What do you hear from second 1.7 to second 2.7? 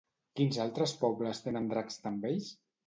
dracs tan vells?